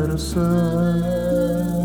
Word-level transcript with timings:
out 0.00 0.08
of. 0.08 1.79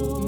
Oh. 0.00 0.27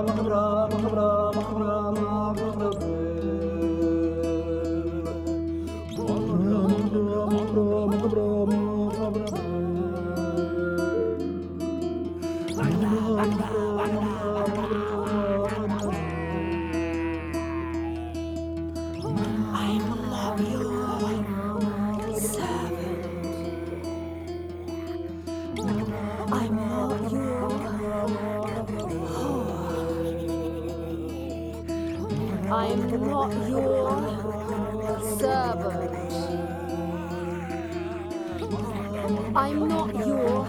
not 33.01 33.33
your 33.49 34.99
servant. 35.17 35.91
I'm 39.35 39.67
not 39.67 39.93
your 39.95 40.45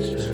Easter. 0.04 0.33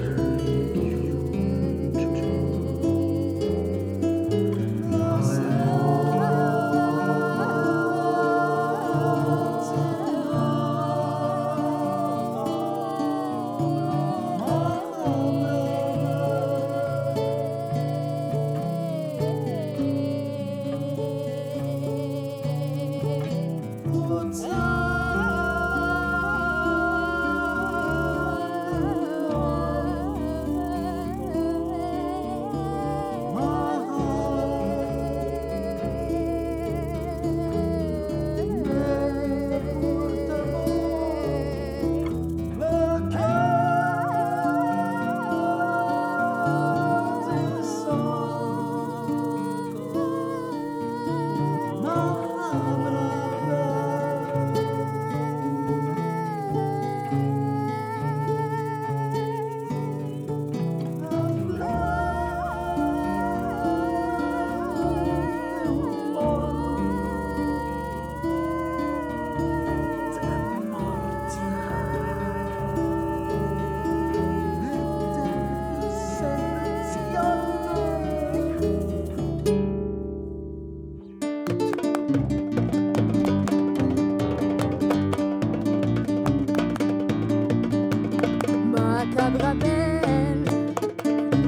Ma 88.73 89.05
cabra 89.15 89.55
belle, 89.55 90.45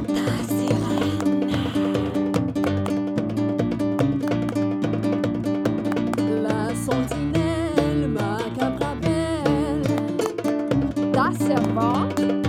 la 0.08 0.36
sérène. 0.48 1.52
La 6.42 6.74
sentinelle, 6.84 8.06
ma 8.06 8.38
cabra 8.56 8.94
belle, 9.00 9.82
ta 11.12 11.30
servante. 11.38 12.41